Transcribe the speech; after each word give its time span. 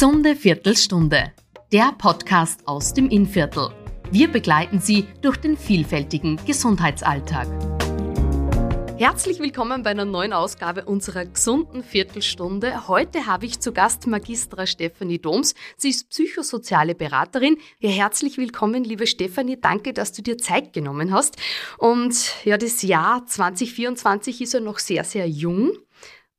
Gesunde 0.00 0.34
Viertelstunde, 0.34 1.30
der 1.74 1.92
Podcast 1.98 2.66
aus 2.66 2.94
dem 2.94 3.10
Innviertel. 3.10 3.68
Wir 4.10 4.28
begleiten 4.28 4.80
Sie 4.80 5.06
durch 5.20 5.36
den 5.36 5.58
vielfältigen 5.58 6.40
Gesundheitsalltag. 6.46 7.46
Herzlich 8.96 9.40
willkommen 9.40 9.82
bei 9.82 9.90
einer 9.90 10.06
neuen 10.06 10.32
Ausgabe 10.32 10.86
unserer 10.86 11.26
gesunden 11.26 11.84
Viertelstunde. 11.84 12.88
Heute 12.88 13.26
habe 13.26 13.44
ich 13.44 13.60
zu 13.60 13.72
Gast 13.72 14.06
Magistra 14.06 14.66
Stefanie 14.66 15.18
Doms. 15.18 15.54
Sie 15.76 15.90
ist 15.90 16.08
psychosoziale 16.08 16.94
Beraterin. 16.94 17.58
Ja, 17.78 17.90
herzlich 17.90 18.38
willkommen, 18.38 18.84
liebe 18.84 19.06
Stefanie. 19.06 19.58
Danke, 19.60 19.92
dass 19.92 20.12
du 20.12 20.22
dir 20.22 20.38
Zeit 20.38 20.72
genommen 20.72 21.12
hast. 21.12 21.36
Und 21.76 22.36
ja, 22.46 22.56
das 22.56 22.80
Jahr 22.80 23.26
2024 23.26 24.40
ist 24.40 24.54
ja 24.54 24.60
noch 24.60 24.78
sehr, 24.78 25.04
sehr 25.04 25.28
jung. 25.28 25.72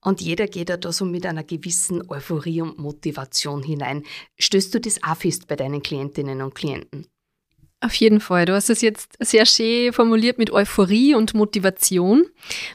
Und 0.03 0.19
jeder 0.21 0.47
geht 0.47 0.69
da 0.69 0.91
so 0.91 1.05
mit 1.05 1.25
einer 1.25 1.43
gewissen 1.43 2.09
Euphorie 2.09 2.61
und 2.61 2.79
Motivation 2.79 3.61
hinein. 3.61 4.03
Stößt 4.39 4.73
du 4.73 4.79
das 4.79 5.03
auch 5.03 5.17
fest 5.17 5.47
bei 5.47 5.55
deinen 5.55 5.83
Klientinnen 5.83 6.41
und 6.41 6.55
Klienten? 6.55 7.07
Auf 7.83 7.95
jeden 7.95 8.19
Fall. 8.19 8.45
Du 8.45 8.53
hast 8.53 8.69
es 8.69 8.81
jetzt 8.81 9.15
sehr 9.19 9.47
schön 9.47 9.91
formuliert 9.91 10.37
mit 10.37 10.51
Euphorie 10.51 11.15
und 11.15 11.33
Motivation. 11.33 12.25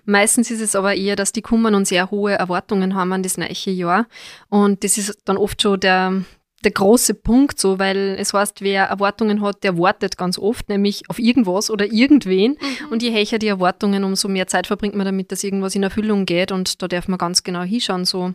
Meistens 0.04 0.50
ist 0.50 0.60
es 0.60 0.74
aber 0.74 0.96
eher, 0.96 1.14
dass 1.14 1.30
die 1.30 1.42
kommen 1.42 1.76
und 1.76 1.86
sehr 1.86 2.10
hohe 2.10 2.32
Erwartungen 2.32 2.96
haben 2.96 3.12
an 3.12 3.22
das 3.22 3.38
neue 3.38 3.52
Jahr. 3.52 4.08
Und 4.48 4.82
das 4.82 4.98
ist 4.98 5.20
dann 5.24 5.36
oft 5.36 5.62
schon 5.62 5.78
der, 5.78 6.24
der 6.64 6.70
große 6.70 7.14
Punkt 7.14 7.60
so, 7.60 7.78
weil 7.78 8.16
es 8.18 8.32
heißt, 8.32 8.60
wer 8.60 8.84
Erwartungen 8.84 9.42
hat, 9.42 9.62
der 9.62 9.78
wartet 9.78 10.16
ganz 10.16 10.38
oft, 10.38 10.68
nämlich 10.68 11.08
auf 11.08 11.18
irgendwas 11.18 11.70
oder 11.70 11.86
irgendwen. 11.86 12.52
Mhm. 12.52 12.88
Und 12.90 13.02
je 13.02 13.12
höher 13.12 13.38
die 13.38 13.48
Erwartungen, 13.48 14.04
umso 14.04 14.28
mehr 14.28 14.46
Zeit 14.46 14.66
verbringt 14.66 14.94
man 14.94 15.06
damit, 15.06 15.30
dass 15.32 15.44
irgendwas 15.44 15.74
in 15.74 15.82
Erfüllung 15.82 16.24
geht. 16.24 16.52
Und 16.52 16.82
da 16.82 16.88
darf 16.88 17.08
man 17.08 17.18
ganz 17.18 17.42
genau 17.42 17.62
hinschauen, 17.62 18.04
so 18.04 18.32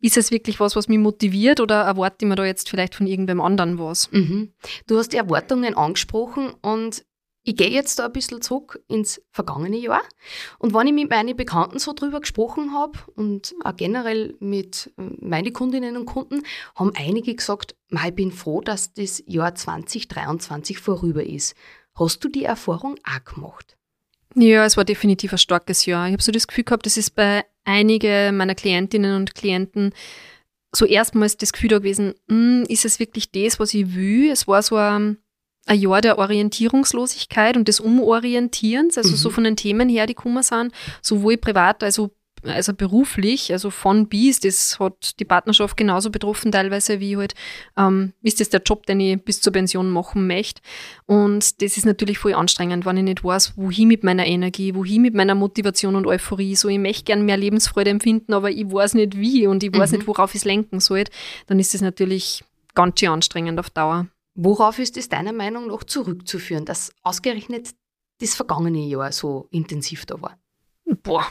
ist 0.00 0.16
es 0.16 0.30
wirklich 0.30 0.60
was, 0.60 0.76
was 0.76 0.88
mich 0.88 0.98
motiviert 0.98 1.60
oder 1.60 1.82
erwarte 1.82 2.18
ich 2.20 2.28
mir 2.28 2.34
da 2.34 2.44
jetzt 2.44 2.68
vielleicht 2.68 2.94
von 2.94 3.06
irgendwem 3.06 3.40
anderen 3.40 3.78
was? 3.78 4.10
Mhm. 4.12 4.52
Du 4.86 4.98
hast 4.98 5.12
die 5.12 5.16
Erwartungen 5.16 5.74
angesprochen 5.74 6.52
und 6.62 7.04
ich 7.46 7.54
gehe 7.54 7.70
jetzt 7.70 8.00
da 8.00 8.06
ein 8.06 8.12
bisschen 8.12 8.42
zurück 8.42 8.82
ins 8.88 9.22
vergangene 9.30 9.76
Jahr. 9.76 10.02
Und 10.58 10.74
wenn 10.74 10.88
ich 10.88 10.92
mit 10.92 11.10
meinen 11.10 11.36
Bekannten 11.36 11.78
so 11.78 11.92
drüber 11.92 12.20
gesprochen 12.20 12.74
habe 12.74 12.98
und 13.14 13.54
auch 13.62 13.76
generell 13.76 14.34
mit 14.40 14.92
äh, 14.98 15.02
meinen 15.20 15.52
Kundinnen 15.52 15.96
und 15.96 16.06
Kunden, 16.06 16.42
haben 16.74 16.92
einige 16.96 17.36
gesagt, 17.36 17.76
ich 17.88 18.14
bin 18.16 18.32
froh, 18.32 18.62
dass 18.62 18.94
das 18.94 19.22
Jahr 19.26 19.54
2023 19.54 20.80
vorüber 20.80 21.22
ist. 21.22 21.54
Hast 21.94 22.24
du 22.24 22.28
die 22.28 22.44
Erfahrung 22.44 22.96
auch 23.04 23.24
gemacht? 23.24 23.78
Ja, 24.34 24.64
es 24.64 24.76
war 24.76 24.84
definitiv 24.84 25.30
ein 25.30 25.38
starkes 25.38 25.86
Jahr. 25.86 26.08
Ich 26.08 26.14
habe 26.14 26.22
so 26.22 26.32
das 26.32 26.48
Gefühl 26.48 26.64
gehabt, 26.64 26.84
das 26.84 26.96
ist 26.96 27.14
bei 27.14 27.44
einigen 27.64 28.36
meiner 28.36 28.56
Klientinnen 28.56 29.14
und 29.14 29.36
Klienten 29.36 29.94
so 30.74 30.84
erstmals 30.84 31.36
das 31.36 31.52
Gefühl 31.52 31.70
da 31.70 31.78
gewesen, 31.78 32.14
hm, 32.28 32.64
ist 32.68 32.84
es 32.84 32.98
wirklich 32.98 33.30
das, 33.30 33.60
was 33.60 33.72
ich 33.72 33.94
will? 33.94 34.30
Es 34.32 34.48
war 34.48 34.62
so 34.62 34.74
ein, 34.74 35.18
ein 35.66 35.80
Jahr 35.80 36.00
der 36.00 36.18
Orientierungslosigkeit 36.18 37.56
und 37.56 37.68
des 37.68 37.80
Umorientierens, 37.80 38.96
also 38.96 39.10
mhm. 39.10 39.16
so 39.16 39.30
von 39.30 39.44
den 39.44 39.56
Themen 39.56 39.88
her, 39.88 40.06
die 40.06 40.14
gekommen 40.14 40.42
sind, 40.42 40.72
sowohl 41.02 41.36
privat 41.36 41.82
als 41.82 41.98
auch 41.98 42.10
also 42.44 42.74
beruflich, 42.74 43.52
also 43.52 43.70
von 43.70 44.08
bis, 44.08 44.40
das 44.40 44.78
hat 44.78 45.18
die 45.18 45.24
Partnerschaft 45.24 45.76
genauso 45.76 46.10
betroffen 46.10 46.52
teilweise 46.52 47.00
wie 47.00 47.16
halt, 47.16 47.34
ähm, 47.76 48.12
ist 48.22 48.40
das 48.40 48.50
der 48.50 48.62
Job, 48.62 48.86
den 48.86 49.00
ich 49.00 49.22
bis 49.22 49.40
zur 49.40 49.52
Pension 49.52 49.90
machen 49.90 50.26
möchte. 50.26 50.62
Und 51.06 51.60
das 51.62 51.76
ist 51.76 51.86
natürlich 51.86 52.18
voll 52.18 52.34
anstrengend, 52.34 52.86
wenn 52.86 52.98
ich 52.98 53.04
nicht 53.04 53.24
weiß, 53.24 53.54
wohin 53.56 53.88
mit 53.88 54.04
meiner 54.04 54.26
Energie, 54.26 54.74
wohin 54.74 55.02
mit 55.02 55.14
meiner 55.14 55.34
Motivation 55.34 55.96
und 55.96 56.06
Euphorie. 56.06 56.54
So, 56.56 56.68
ich 56.68 56.78
möchte 56.78 57.04
gern 57.04 57.24
mehr 57.24 57.36
Lebensfreude 57.36 57.90
empfinden, 57.90 58.32
aber 58.32 58.50
ich 58.50 58.70
weiß 58.70 58.94
nicht 58.94 59.16
wie 59.16 59.46
und 59.46 59.62
ich 59.62 59.76
weiß 59.76 59.92
mhm. 59.92 59.98
nicht, 59.98 60.06
worauf 60.06 60.34
ich 60.34 60.42
es 60.42 60.44
lenken 60.44 60.80
soll. 60.80 61.04
Dann 61.46 61.58
ist 61.58 61.74
das 61.74 61.80
natürlich 61.80 62.44
ganz 62.74 63.00
schön 63.00 63.08
anstrengend 63.10 63.58
auf 63.58 63.70
Dauer. 63.70 64.06
Worauf 64.36 64.78
ist 64.78 64.96
es 64.96 65.08
deiner 65.08 65.32
Meinung 65.32 65.68
nach 65.68 65.84
zurückzuführen, 65.84 66.64
dass 66.64 66.92
ausgerechnet 67.02 67.70
das 68.20 68.34
vergangene 68.34 68.86
Jahr 68.86 69.10
so 69.12 69.48
intensiv 69.50 70.06
da 70.06 70.20
war? 70.20 70.38
Boah, 71.02 71.26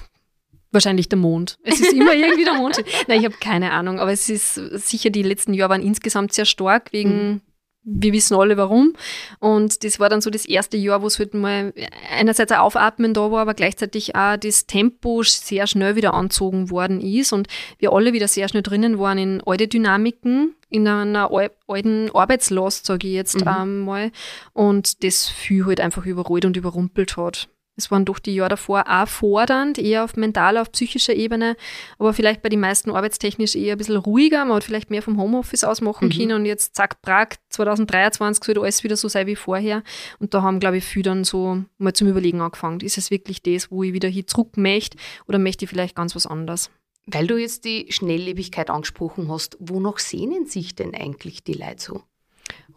Wahrscheinlich 0.75 1.07
der 1.07 1.17
Mond. 1.17 1.57
Es 1.63 1.79
ist 1.79 1.93
immer 1.93 2.13
irgendwie 2.13 2.43
der 2.43 2.55
Mond. 2.55 2.83
Nein, 3.07 3.19
ich 3.19 3.25
habe 3.25 3.38
keine 3.39 3.71
Ahnung, 3.71 3.97
aber 3.97 4.11
es 4.11 4.27
ist 4.27 4.55
sicher, 4.55 5.09
die 5.09 5.23
letzten 5.23 5.53
Jahre 5.53 5.69
waren 5.69 5.81
insgesamt 5.81 6.33
sehr 6.33 6.43
stark 6.43 6.91
wegen, 6.91 7.29
mhm. 7.29 7.41
wir 7.83 8.11
wissen 8.11 8.35
alle 8.35 8.57
warum. 8.57 8.91
Und 9.39 9.85
das 9.85 10.01
war 10.01 10.09
dann 10.09 10.19
so 10.19 10.29
das 10.29 10.45
erste 10.45 10.75
Jahr, 10.75 11.01
wo 11.01 11.07
es 11.07 11.17
halt 11.17 11.33
mal 11.33 11.73
einerseits 12.11 12.51
ein 12.51 12.59
Aufatmen 12.59 13.13
da 13.13 13.31
war, 13.31 13.43
aber 13.43 13.53
gleichzeitig 13.53 14.16
auch 14.17 14.35
das 14.35 14.67
Tempo 14.67 15.23
sehr 15.23 15.66
schnell 15.66 15.95
wieder 15.95 16.13
anzogen 16.13 16.69
worden 16.69 16.99
ist 16.99 17.31
und 17.31 17.47
wir 17.79 17.93
alle 17.93 18.11
wieder 18.11 18.27
sehr 18.27 18.49
schnell 18.49 18.63
drinnen 18.63 18.99
waren 18.99 19.17
in 19.17 19.41
alte 19.45 19.69
Dynamiken, 19.69 20.55
in 20.75 20.87
einer 20.87 21.31
alten 21.67 22.11
Arbeitslast, 22.13 22.85
sage 22.85 23.07
ich 23.07 23.13
jetzt 23.13 23.39
mhm. 23.39 23.47
einmal. 23.47 24.11
Und 24.53 25.03
das 25.03 25.29
viel 25.29 25.65
halt 25.65 25.79
einfach 25.79 26.05
überrollt 26.05 26.45
und 26.45 26.57
überrumpelt 26.57 27.15
hat. 27.15 27.47
Es 27.77 27.91
waren 27.91 28.05
doch 28.05 28.19
die 28.19 28.35
Jahre 28.35 28.51
davor 28.51 28.85
auch 28.87 29.07
fordernd, 29.07 29.77
eher 29.77 30.05
auf 30.05 30.15
mentaler, 30.15 30.61
auf 30.61 30.71
psychischer 30.71 31.13
Ebene, 31.13 31.57
aber 31.99 32.13
vielleicht 32.13 32.41
bei 32.41 32.47
den 32.47 32.61
meisten 32.61 32.89
arbeitstechnisch 32.91 33.55
eher 33.55 33.75
ein 33.75 33.77
bisschen 33.77 33.97
ruhiger. 33.97 34.45
Man 34.45 34.55
hat 34.55 34.63
vielleicht 34.63 34.89
mehr 34.89 35.01
vom 35.01 35.19
Homeoffice 35.19 35.65
aus 35.65 35.81
machen 35.81 36.07
mhm. 36.07 36.11
können 36.11 36.31
und 36.33 36.45
jetzt 36.45 36.75
zack, 36.75 37.01
Prag, 37.01 37.35
2023 37.49 38.43
sollte 38.45 38.61
alles 38.61 38.83
wieder 38.85 38.95
so 38.95 39.09
sein 39.09 39.27
wie 39.27 39.35
vorher. 39.35 39.83
Und 40.19 40.33
da 40.33 40.41
haben, 40.41 40.61
glaube 40.61 40.77
ich, 40.77 40.85
viele 40.85 41.03
dann 41.03 41.23
so 41.25 41.63
mal 41.77 41.93
zum 41.93 42.07
Überlegen 42.07 42.39
angefangen. 42.39 42.79
Ist 42.79 42.97
es 42.97 43.11
wirklich 43.11 43.41
das, 43.41 43.71
wo 43.71 43.83
ich 43.83 43.91
wieder 43.91 44.07
hier 44.07 44.25
zurück 44.25 44.55
möchte 44.55 44.97
oder 45.27 45.37
möchte 45.37 45.65
ich 45.65 45.69
vielleicht 45.69 45.95
ganz 45.95 46.15
was 46.15 46.27
anderes? 46.27 46.69
Weil 47.07 47.27
du 47.27 47.38
jetzt 47.38 47.66
die 47.66 47.88
Schnelllebigkeit 47.89 48.69
angesprochen 48.69 49.29
hast, 49.29 49.57
wonach 49.59 49.99
sehnen 49.99 50.47
sich 50.47 50.75
denn 50.75 50.95
eigentlich 50.95 51.43
die 51.43 51.53
Leute 51.53 51.83
so? 51.83 52.03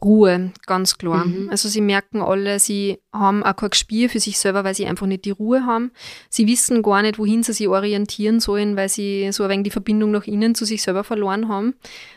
Ruhe, 0.03 0.53
ganz 0.67 0.97
klar. 0.97 1.27
Mhm. 1.27 1.49
Also 1.51 1.69
sie 1.69 1.81
merken 1.81 2.23
alle, 2.23 2.61
sie 2.61 2.99
haben 3.13 3.43
auch 3.43 3.57
kein 3.57 3.71
Gespür 3.71 4.09
für 4.09 4.21
sich 4.21 4.39
selber, 4.39 4.63
weil 4.63 4.75
sie 4.75 4.87
einfach 4.87 5.07
nicht 5.07 5.25
die 5.25 5.33
Ruhe 5.33 5.67
haben. 5.67 5.91
Sie 6.29 6.47
wissen 6.47 6.83
gar 6.83 7.03
nicht, 7.03 7.19
wohin 7.19 7.43
sie 7.43 7.53
sich 7.53 7.69
orientieren 7.69 8.39
sollen, 8.39 8.77
weil 8.77 8.89
sie 8.89 9.31
so 9.33 9.43
ein 9.43 9.51
wenig 9.51 9.65
die 9.65 9.71
Verbindung 9.71 10.13
nach 10.13 10.27
innen 10.27 10.55
zu 10.55 10.65
sich 10.65 10.83
selber 10.83 11.03
verloren 11.03 11.49
haben. 11.49 11.75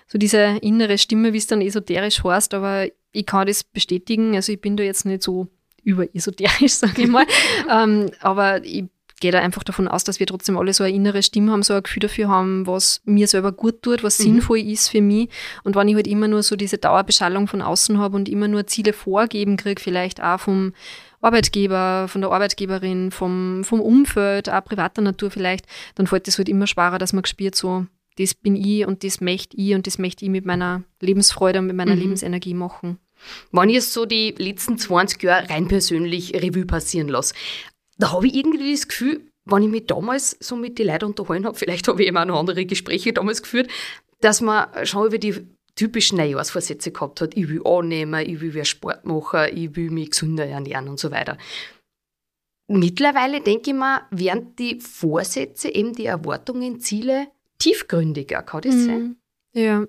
So 0.07 0.17
diese 0.17 0.59
innere 0.61 0.97
Stimme, 0.97 1.33
wie 1.33 1.38
es 1.38 1.47
dann 1.47 1.61
esoterisch 1.61 2.23
heißt, 2.23 2.53
aber 2.53 2.88
ich 3.13 3.25
kann 3.25 3.47
das 3.47 3.63
bestätigen. 3.63 4.35
Also 4.35 4.51
ich 4.51 4.61
bin 4.61 4.78
da 4.78 4.83
jetzt 4.83 5.05
nicht 5.05 5.23
so 5.23 5.47
überesoterisch, 5.83 6.73
sage 6.73 7.01
ich 7.01 7.07
mal. 7.07 7.25
ähm, 7.72 8.11
aber 8.19 8.63
ich 8.63 8.85
gehe 9.21 9.31
da 9.31 9.39
einfach 9.39 9.63
davon 9.63 9.87
aus, 9.87 10.03
dass 10.03 10.19
wir 10.19 10.27
trotzdem 10.27 10.57
alle 10.57 10.73
so 10.73 10.83
eine 10.83 10.93
innere 10.93 11.23
Stimme 11.23 11.53
haben, 11.53 11.63
so 11.63 11.73
ein 11.73 11.83
Gefühl 11.83 12.01
dafür 12.01 12.27
haben, 12.27 12.67
was 12.67 13.01
mir 13.05 13.27
selber 13.27 13.53
gut 13.53 13.81
tut, 13.81 14.03
was 14.03 14.19
mhm. 14.19 14.23
sinnvoll 14.23 14.59
ist 14.59 14.89
für 14.89 15.01
mich. 15.01 15.29
Und 15.63 15.75
wenn 15.75 15.87
ich 15.87 15.95
halt 15.95 16.07
immer 16.07 16.27
nur 16.27 16.43
so 16.43 16.57
diese 16.57 16.77
Dauerbeschallung 16.77 17.47
von 17.47 17.61
außen 17.61 17.97
habe 17.97 18.17
und 18.17 18.27
immer 18.27 18.49
nur 18.49 18.67
Ziele 18.67 18.91
vorgeben 18.91 19.55
kriege, 19.55 19.81
vielleicht 19.81 20.21
auch 20.21 20.41
vom 20.41 20.73
Arbeitgeber, 21.21 22.07
von 22.09 22.21
der 22.21 22.31
Arbeitgeberin, 22.31 23.11
vom, 23.11 23.63
vom 23.63 23.79
Umfeld, 23.79 24.49
auch 24.49 24.63
privater 24.63 25.01
Natur 25.01 25.31
vielleicht, 25.31 25.65
dann 25.95 26.07
fällt 26.07 26.27
es 26.27 26.37
halt 26.37 26.49
immer 26.49 26.67
schwerer, 26.67 26.97
dass 26.97 27.13
man 27.13 27.23
spürt, 27.23 27.55
so, 27.55 27.85
das 28.17 28.33
bin 28.33 28.55
ich 28.55 28.85
und 28.85 29.03
das 29.03 29.21
möchte 29.21 29.55
ich 29.55 29.73
und 29.75 29.87
das 29.87 29.97
möchte 29.99 30.25
ich 30.25 30.31
mit 30.31 30.45
meiner 30.45 30.83
Lebensfreude 30.99 31.59
und 31.59 31.67
mit 31.67 31.75
meiner 31.75 31.95
mhm. 31.95 32.01
Lebensenergie 32.01 32.55
machen. 32.55 32.97
Wenn 33.51 33.69
ich 33.69 33.75
jetzt 33.75 33.93
so 33.93 34.05
die 34.05 34.33
letzten 34.37 34.77
20 34.77 35.21
Jahre 35.21 35.49
rein 35.49 35.67
persönlich 35.67 36.33
Revue 36.33 36.65
passieren 36.65 37.07
lasse, 37.07 37.35
da 38.01 38.12
habe 38.12 38.28
ich 38.28 38.35
irgendwie 38.35 38.72
das 38.72 38.88
Gefühl, 38.88 39.31
wenn 39.45 39.63
ich 39.63 39.69
mich 39.69 39.85
damals 39.85 40.35
so 40.39 40.56
mit 40.56 40.79
den 40.79 40.88
Leuten 40.88 41.06
unterhalten 41.06 41.45
habe, 41.45 41.57
vielleicht 41.57 41.88
habe 41.88 42.01
ich 42.01 42.07
eben 42.07 42.17
auch 42.17 42.25
noch 42.25 42.39
andere 42.39 42.66
Gespräche 42.66 43.13
damals 43.13 43.41
geführt, 43.41 43.69
dass 44.22 44.41
man 44.41 44.67
schon 44.85 45.07
über 45.07 45.17
die 45.17 45.47
typischen 45.75 46.17
Neujahrsvorsätze 46.17 46.91
gehabt 46.91 47.22
hat. 47.22 47.38
Ich 47.38 47.47
will 47.47 47.61
annehmen, 47.66 48.25
ich 48.25 48.41
will 48.41 48.53
mehr 48.53 48.66
Sport 48.66 49.06
machen, 49.06 49.56
ich 49.56 49.75
will 49.75 49.91
mich 49.91 50.11
gesünder 50.11 50.45
ernähren 50.45 50.90
und 50.90 51.00
so 51.00 51.11
weiter. 51.11 51.38
Mittlerweile 52.67 53.41
denke 53.41 53.72
ich 53.72 53.75
mir, 53.75 54.01
werden 54.11 54.56
die 54.57 54.79
Vorsätze, 54.79 55.69
eben 55.69 55.94
die 55.94 56.06
Erwartungen, 56.06 56.79
Ziele 56.79 57.28
tiefgründiger. 57.59 58.41
Kann 58.44 58.61
das 58.61 58.75
mhm. 58.75 58.85
sein? 58.85 59.16
Ja. 59.53 59.85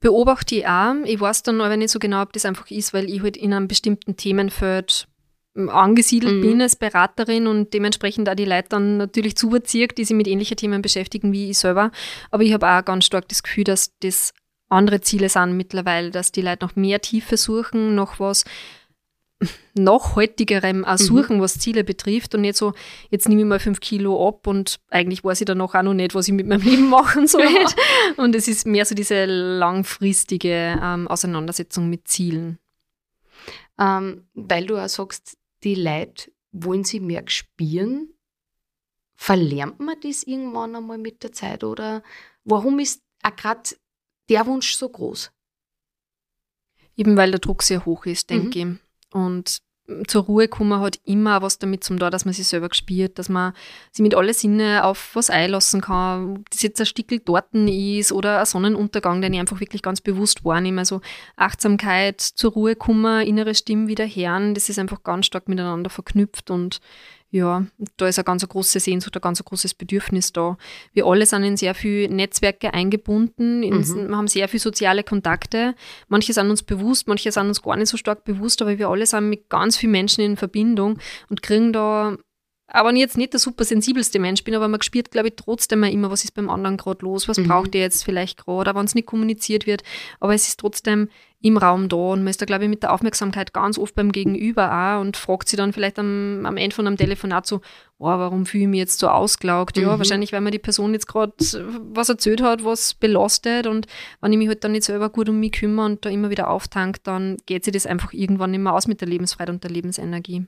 Beobachte 0.00 0.56
ich 0.56 0.66
auch. 0.66 0.94
Ich 1.04 1.20
weiß 1.20 1.42
dann 1.42 1.60
aber 1.60 1.76
nicht 1.76 1.90
so 1.90 1.98
genau, 1.98 2.22
ob 2.22 2.32
das 2.32 2.44
einfach 2.44 2.70
ist, 2.70 2.94
weil 2.94 3.08
ich 3.10 3.22
halt 3.22 3.36
in 3.36 3.52
einem 3.52 3.68
bestimmten 3.68 4.16
Themenfeld 4.16 5.08
angesiedelt 5.54 6.36
mhm. 6.36 6.40
bin 6.40 6.62
als 6.62 6.76
Beraterin 6.76 7.46
und 7.46 7.74
dementsprechend 7.74 8.28
auch 8.28 8.34
die 8.34 8.44
Leute 8.44 8.70
dann 8.70 8.96
natürlich 8.96 9.36
zuberzieht, 9.36 9.98
die 9.98 10.04
sich 10.04 10.16
mit 10.16 10.26
ähnlichen 10.26 10.56
Themen 10.56 10.80
beschäftigen 10.80 11.32
wie 11.32 11.50
ich 11.50 11.58
selber. 11.58 11.90
Aber 12.30 12.42
ich 12.42 12.52
habe 12.52 12.68
auch 12.68 12.84
ganz 12.84 13.04
stark 13.04 13.28
das 13.28 13.42
Gefühl, 13.42 13.64
dass 13.64 13.92
das 14.00 14.32
andere 14.68 15.02
Ziele 15.02 15.28
sind 15.28 15.56
mittlerweile, 15.56 16.10
dass 16.10 16.32
die 16.32 16.42
Leute 16.42 16.64
noch 16.64 16.76
mehr 16.76 17.00
Tiefe 17.00 17.36
suchen, 17.36 17.94
noch 17.94 18.18
was 18.18 18.44
nachhaltigerem 19.74 20.84
auch 20.84 20.92
mhm. 20.92 21.02
suchen, 21.02 21.36
mhm. 21.36 21.40
was 21.42 21.58
Ziele 21.58 21.84
betrifft 21.84 22.34
und 22.34 22.42
nicht 22.42 22.56
so, 22.56 22.72
jetzt 23.10 23.28
nehme 23.28 23.42
ich 23.42 23.46
mal 23.46 23.60
fünf 23.60 23.80
Kilo 23.80 24.26
ab 24.28 24.46
und 24.46 24.80
eigentlich 24.88 25.22
weiß 25.22 25.42
ich 25.42 25.44
dann 25.44 25.60
auch 25.60 25.74
noch 25.74 25.94
nicht, 25.94 26.14
was 26.14 26.28
ich 26.28 26.34
mit 26.34 26.46
meinem 26.46 26.62
Leben 26.62 26.88
machen 26.88 27.26
soll. 27.26 27.42
Ja. 27.42 27.66
Und 28.16 28.34
es 28.34 28.48
ist 28.48 28.66
mehr 28.66 28.84
so 28.84 28.94
diese 28.94 29.24
langfristige 29.24 30.78
ähm, 30.82 31.08
Auseinandersetzung 31.08 31.88
mit 31.88 32.08
Zielen. 32.08 32.58
Ähm, 33.78 34.26
weil 34.34 34.66
du 34.66 34.76
auch 34.76 34.88
sagst, 34.88 35.36
die 35.64 35.74
Leute 35.74 36.32
wollen 36.52 36.84
sie 36.84 37.00
mehr 37.00 37.24
spüren? 37.28 38.12
Verlernt 39.14 39.78
man 39.80 40.00
das 40.00 40.22
irgendwann 40.24 40.74
einmal 40.76 40.98
mit 40.98 41.22
der 41.22 41.32
Zeit? 41.32 41.64
Oder 41.64 42.02
warum 42.44 42.78
ist 42.78 43.02
auch 43.22 43.36
gerade 43.36 43.70
der 44.28 44.46
Wunsch 44.46 44.74
so 44.74 44.88
groß? 44.88 45.30
Eben 46.96 47.16
weil 47.16 47.30
der 47.30 47.40
Druck 47.40 47.62
sehr 47.62 47.84
hoch 47.86 48.04
ist, 48.06 48.30
denke 48.30 48.64
Mhm. 48.64 48.80
ich. 48.80 49.14
Und 49.14 49.58
zur 50.06 50.24
Ruhe 50.24 50.46
kommen 50.48 50.80
hat 50.80 51.00
immer 51.04 51.42
was 51.42 51.58
damit 51.58 51.82
zum 51.82 51.98
da, 51.98 52.08
dass 52.08 52.24
man 52.24 52.32
sich 52.32 52.46
selber 52.46 52.68
spürt, 52.72 53.18
dass 53.18 53.28
man 53.28 53.52
sich 53.90 54.02
mit 54.02 54.14
alle 54.14 54.32
Sinne 54.32 54.84
auf 54.84 55.10
was 55.14 55.28
einlassen 55.28 55.80
kann. 55.80 56.36
Ob 56.38 56.50
das 56.50 56.62
jetzt 56.62 56.80
ein 56.80 56.86
Stickel 56.86 57.20
Torten 57.20 57.66
ist 57.66 58.12
oder 58.12 58.40
ein 58.40 58.46
Sonnenuntergang, 58.46 59.20
den 59.20 59.34
ich 59.34 59.40
einfach 59.40 59.60
wirklich 59.60 59.82
ganz 59.82 60.00
bewusst 60.00 60.44
wahrnehme. 60.44 60.80
Also 60.80 61.00
Achtsamkeit, 61.36 62.20
zur 62.20 62.52
Ruhe 62.52 62.76
kommen, 62.76 63.26
innere 63.26 63.54
Stimme 63.54 63.88
wieder 63.88 64.06
hören, 64.06 64.54
das 64.54 64.68
ist 64.68 64.78
einfach 64.78 65.02
ganz 65.02 65.26
stark 65.26 65.48
miteinander 65.48 65.90
verknüpft 65.90 66.50
und 66.50 66.80
ja, 67.34 67.64
da 67.96 68.06
ist 68.06 68.18
eine 68.18 68.24
ganz 68.24 68.46
große 68.46 68.78
Sehnsucht, 68.78 69.16
ein 69.16 69.22
ganz 69.22 69.42
großes 69.42 69.72
Bedürfnis 69.72 70.34
da. 70.34 70.58
Wir 70.92 71.06
alle 71.06 71.24
sind 71.24 71.44
in 71.44 71.56
sehr 71.56 71.74
viele 71.74 72.14
Netzwerke 72.14 72.74
eingebunden, 72.74 73.62
in, 73.62 73.78
Mhm. 73.78 74.08
wir 74.10 74.16
haben 74.18 74.28
sehr 74.28 74.48
viele 74.48 74.60
soziale 74.60 75.02
Kontakte. 75.02 75.74
Manche 76.08 76.34
sind 76.34 76.50
uns 76.50 76.62
bewusst, 76.62 77.08
manche 77.08 77.32
sind 77.32 77.48
uns 77.48 77.62
gar 77.62 77.76
nicht 77.76 77.88
so 77.88 77.96
stark 77.96 78.24
bewusst, 78.24 78.60
aber 78.60 78.78
wir 78.78 78.88
alle 78.88 79.06
sind 79.06 79.30
mit 79.30 79.48
ganz 79.48 79.78
vielen 79.78 79.92
Menschen 79.92 80.22
in 80.22 80.36
Verbindung 80.36 80.98
und 81.30 81.40
kriegen 81.42 81.72
da, 81.72 82.18
aber 82.72 82.88
wenn 82.88 82.96
ich 82.96 83.02
jetzt 83.02 83.16
nicht 83.18 83.32
der 83.32 83.40
super 83.40 83.64
sensibelste 83.64 84.18
Mensch 84.18 84.42
bin, 84.44 84.54
aber 84.54 84.66
man 84.68 84.82
spürt, 84.82 85.10
glaube 85.10 85.28
ich, 85.28 85.34
trotzdem 85.36 85.82
immer, 85.84 86.10
was 86.10 86.24
ist 86.24 86.32
beim 86.34 86.50
anderen 86.50 86.76
gerade 86.76 87.04
los, 87.04 87.28
was 87.28 87.38
Mhm. 87.38 87.48
braucht 87.48 87.74
der 87.74 87.82
jetzt 87.82 88.04
vielleicht 88.04 88.44
gerade, 88.44 88.70
auch 88.70 88.74
wenn 88.74 88.84
es 88.86 88.94
nicht 88.94 89.06
kommuniziert 89.06 89.66
wird, 89.66 89.82
aber 90.20 90.34
es 90.34 90.48
ist 90.48 90.58
trotzdem 90.60 91.08
im 91.44 91.56
Raum 91.56 91.88
da 91.88 91.96
und 91.96 92.20
man 92.20 92.28
ist 92.28 92.40
da, 92.40 92.46
glaube 92.46 92.64
ich, 92.64 92.70
mit 92.70 92.84
der 92.84 92.92
Aufmerksamkeit 92.92 93.52
ganz 93.52 93.76
oft 93.76 93.96
beim 93.96 94.12
Gegenüber 94.12 94.72
auch 94.96 95.00
und 95.00 95.16
fragt 95.16 95.48
sich 95.48 95.56
dann 95.56 95.72
vielleicht 95.72 95.98
am, 95.98 96.46
am 96.46 96.56
Ende 96.56 96.74
von 96.74 96.86
einem 96.86 96.96
Telefonat 96.96 97.46
so, 97.48 97.56
oh, 97.98 98.06
warum 98.06 98.46
fühle 98.46 98.62
ich 98.64 98.68
mich 98.70 98.78
jetzt 98.78 99.00
so 99.00 99.08
ausgelaugt? 99.08 99.76
Ja, 99.76 99.94
Mhm. 99.94 99.98
wahrscheinlich, 99.98 100.32
weil 100.32 100.40
mir 100.40 100.52
die 100.52 100.60
Person 100.60 100.92
jetzt 100.92 101.08
gerade 101.08 101.32
was 101.92 102.08
erzählt 102.08 102.42
hat, 102.42 102.64
was 102.64 102.94
belastet 102.94 103.66
und 103.66 103.86
wenn 104.20 104.32
ich 104.32 104.38
mich 104.38 104.46
halt 104.48 104.62
dann 104.62 104.70
nicht 104.72 104.84
selber 104.84 105.08
gut 105.10 105.28
um 105.28 105.40
mich 105.40 105.50
kümmere 105.52 105.86
und 105.86 106.04
da 106.04 106.10
immer 106.10 106.30
wieder 106.30 106.48
auftankt, 106.48 107.06
dann 107.08 107.36
geht 107.46 107.64
sich 107.64 107.72
das 107.72 107.86
einfach 107.86 108.12
irgendwann 108.12 108.52
nicht 108.52 108.60
mehr 108.60 108.72
aus 108.72 108.86
mit 108.86 109.00
der 109.00 109.08
Lebensfreiheit 109.08 109.50
und 109.50 109.64
der 109.64 109.70
Lebensenergie. 109.72 110.46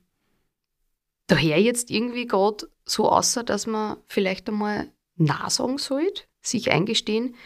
Daher 1.27 1.61
jetzt 1.61 1.91
irgendwie 1.91 2.27
gerade 2.27 2.69
so 2.85 3.09
außer, 3.09 3.43
dass 3.43 3.67
man 3.67 3.97
vielleicht 4.07 4.49
einmal 4.49 4.93
Na 5.17 5.49
sagen 5.49 5.79
sollte, 5.79 6.25
sich 6.43 6.71
eingestehen, 6.71 7.37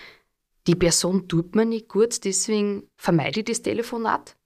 die 0.66 0.74
Person 0.74 1.28
tut 1.28 1.54
mir 1.54 1.64
nicht 1.64 1.88
gut, 1.88 2.24
deswegen 2.24 2.88
vermeide 2.96 3.40
ich 3.40 3.46
das 3.46 3.62
Telefonat. 3.62 4.36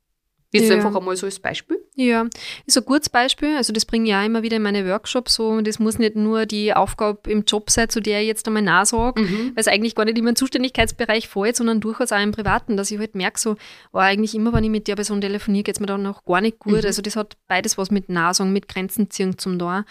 Jetzt 0.52 0.69
Ja. 0.69 0.76
einfach 0.76 0.94
einmal 0.94 1.16
so 1.16 1.26
als 1.26 1.38
Beispiel. 1.38 1.78
Ja, 1.94 2.26
ist 2.66 2.76
ein 2.78 2.84
gutes 2.84 3.08
Beispiel. 3.08 3.56
Also 3.56 3.72
das 3.72 3.84
bringe 3.87 4.08
ich 4.08 4.14
auch 4.14 4.25
immer 4.25 4.43
wieder 4.43 4.56
in 4.58 4.62
meine 4.62 4.87
Workshops 4.87 5.34
so. 5.34 5.60
Das 5.62 5.78
muss 5.78 5.99
nicht 5.99 6.14
nur 6.16 6.46
die 6.46 6.72
Aufgabe 6.75 7.31
im 7.31 7.44
Job 7.44 7.70
sein, 7.70 7.88
zu 7.88 8.00
der 8.00 8.20
ich 8.20 8.26
jetzt 8.28 8.46
einmal 8.46 8.62
nachsage, 8.62 9.20
Mhm. 9.22 9.52
weil 9.54 9.60
es 9.60 9.69
eigentlich 9.69 9.94
gar 9.94 10.04
nicht 10.04 10.16
in 10.19 10.25
meinen 10.25 10.37
Zuständigkeitsbereich 10.37 11.28
fällt, 11.28 11.56
sondern 11.56 11.81
durchaus 11.81 12.12
auch 12.12 12.22
im 12.22 12.32
Privaten, 12.32 12.76
dass 12.76 12.90
ich 12.90 12.99
halt 12.99 13.14
merke, 13.14 13.38
so, 13.40 13.56
oh, 13.93 13.99
eigentlich 13.99 14.34
immer, 14.34 14.52
wenn 14.52 14.64
ich 14.64 14.70
mit 14.70 14.88
der 14.88 14.94
Person 14.96 15.20
telefoniere, 15.20 15.64
geht 15.64 15.76
es 15.76 15.81
mir 15.81 15.87
dann 15.87 16.02
noch 16.02 16.25
gar 16.25 16.40
nicht 16.40 16.58
gut. 16.58 16.81
Mhm. 16.81 16.87
Also 16.87 17.02
das 17.02 17.16
hat 17.16 17.37
beides 17.48 17.76
was 17.78 17.90
mit 17.90 18.08
Nahsagen, 18.08 18.52
mit 18.52 18.69
Grenzen 18.69 19.10
ziehen 19.10 19.38
zum 19.38 19.58
da. 19.58 19.84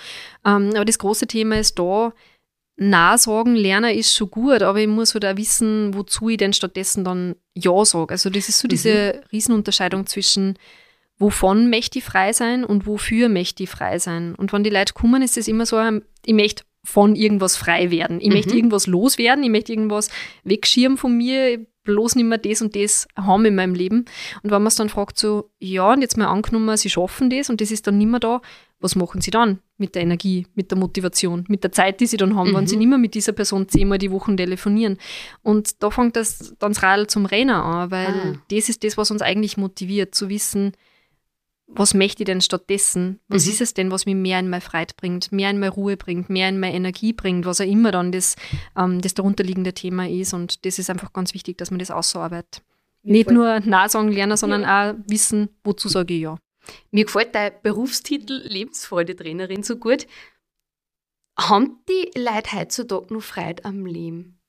Ähm, 0.46 0.72
aber 0.76 0.86
das 0.86 1.00
große 1.00 1.28
Thema 1.28 1.58
ist 1.60 1.78
da, 1.80 2.14
Nahsagen 2.90 3.56
lernen 3.56 3.96
ist 3.96 4.16
schon 4.16 4.32
gut, 4.32 4.64
aber 4.64 4.80
ich 4.80 4.88
muss 4.88 5.14
halt 5.14 5.26
auch 5.26 5.38
wissen, 5.38 5.94
wozu 5.94 6.30
ich 6.30 6.38
denn 6.38 6.52
stattdessen 6.54 7.04
dann 7.04 7.36
Ja 7.54 7.86
sage. 7.86 8.12
Also 8.14 8.30
das 8.30 8.50
ist 8.50 8.60
so 8.60 8.68
diese 8.68 9.22
Riesenunterscheidung 9.32 10.08
zwischen 10.08 10.58
wovon 11.18 11.70
möchte 11.70 12.00
ich 12.00 12.04
frei 12.06 12.34
sein 12.34 12.64
und 12.64 12.88
wofür 12.88 13.30
möchte 13.30 13.62
ich 13.62 13.70
frei 13.70 14.00
sein. 14.00 14.34
Und 14.34 14.52
wenn 14.52 14.64
die 14.64 14.72
Leute 14.72 14.94
kommen, 14.94 15.22
ist 15.22 15.38
es 15.38 15.48
immer 15.48 15.68
so, 15.68 15.80
ich 16.26 16.34
möchte 16.34 16.64
von 16.84 17.16
irgendwas 17.16 17.56
frei 17.56 17.92
werden. 17.92 18.20
Ich 18.20 18.30
Mhm. 18.30 18.34
möchte 18.34 18.56
irgendwas 18.56 18.88
loswerden, 18.88 19.44
ich 19.44 19.52
möchte 19.52 19.72
irgendwas 19.72 20.10
wegschirmen 20.44 20.98
von 20.98 21.16
mir, 21.16 21.64
bloß 21.84 22.16
nicht 22.16 22.26
mehr 22.26 22.40
das 22.40 22.64
und 22.64 22.76
das 22.76 23.08
haben 23.16 23.46
in 23.46 23.54
meinem 23.54 23.76
Leben. 23.76 24.06
Und 24.42 24.50
wenn 24.50 24.62
man 24.64 24.68
es 24.68 24.76
dann 24.76 24.90
fragt, 24.90 25.20
so, 25.20 25.52
ja, 25.60 25.94
und 25.94 26.02
jetzt 26.02 26.18
mal 26.18 26.26
angenommen, 26.26 26.76
sie 26.78 26.90
schaffen 26.90 27.30
das 27.30 27.52
und 27.52 27.62
das 27.62 27.70
ist 27.70 27.86
dann 27.86 28.00
nicht 28.00 28.10
mehr 28.10 28.20
da, 28.20 28.42
was 28.80 28.96
machen 28.96 29.22
sie 29.22 29.30
dann 29.32 29.60
mit 29.82 29.96
der 29.96 30.04
Energie, 30.04 30.48
mit 30.56 30.72
der 30.72 30.78
Motivation, 30.78 31.44
mit 31.50 31.64
der 31.66 31.74
Zeit, 31.74 32.00
die 32.00 32.08
sie 32.08 32.16
dann 32.18 32.36
haben, 32.38 32.52
Mhm. 32.52 32.56
wenn 32.56 32.68
sie 32.68 32.78
nicht 32.78 32.88
mehr 32.88 32.98
mit 32.98 33.14
dieser 33.14 33.34
Person 33.34 33.68
zehnmal 33.68 33.98
die 33.98 34.12
Woche 34.12 34.34
telefonieren. 34.36 34.98
Und 35.44 35.84
da 35.84 35.90
fängt 35.90 36.16
das 36.16 36.56
dann 36.60 36.72
das 36.72 36.82
Radl 36.84 37.08
zum 37.08 37.26
Rennen 37.26 37.50
an, 37.56 37.92
weil 37.92 38.08
Ah. 38.08 38.34
das 38.50 38.70
ist 38.70 38.84
das, 38.86 38.96
was 38.98 39.12
uns 39.12 39.22
eigentlich 39.22 39.58
motiviert, 39.58 40.16
zu 40.16 40.30
wissen, 40.30 40.72
was 41.74 41.94
möchte 41.94 42.24
ich 42.24 42.26
denn 42.26 42.42
stattdessen? 42.42 43.20
Was 43.30 43.46
Mhm. 43.46 43.52
ist 43.52 43.62
es 43.62 43.74
denn, 43.74 43.92
was 43.92 44.06
mich 44.06 44.16
mehr 44.16 44.40
in 44.40 44.50
meine 44.50 44.60
Freiheit 44.62 44.98
bringt, 44.98 45.32
mehr 45.32 45.50
in 45.50 45.58
meine 45.60 45.72
Ruhe 45.72 45.96
bringt, 45.96 46.30
mehr 46.30 46.50
in 46.50 46.60
meine 46.60 46.76
Energie 46.76 47.14
bringt, 47.14 47.46
was 47.46 47.62
auch 47.62 47.66
immer 47.66 47.92
dann 47.92 48.12
das, 48.12 48.36
ähm, 48.78 49.00
das 49.02 49.14
darunterliegende 49.14 49.74
Thema 49.74 50.08
ist. 50.08 50.34
Und 50.34 50.66
das 50.66 50.80
ist 50.80 50.90
einfach 50.90 51.14
ganz 51.14 51.34
wichtig, 51.34 51.58
dass 51.58 51.72
man 51.72 51.80
das 51.80 51.90
ausarbeitet. 51.90 52.62
Nicht 53.04 53.32
nur 53.32 53.62
Nahsagen 53.62 54.12
lernen, 54.12 54.36
sondern 54.38 54.66
auch 54.66 54.96
wissen, 55.08 55.48
wozu 55.64 55.88
sage 55.88 56.14
ich 56.14 56.22
ja. 56.22 56.38
Mir 56.92 57.06
gefällt 57.06 57.36
dein 57.36 57.54
Berufstitel 57.62 58.42
Lebensfreude-Trainerin 58.48 59.64
so 59.64 59.78
gut. 59.78 60.08
Haben 61.40 61.80
die 61.90 62.12
Leute 62.20 62.54
heutzutage 62.54 63.14
noch 63.14 63.24
Freude 63.24 63.66
am 63.66 63.86
Leben? 63.86 64.40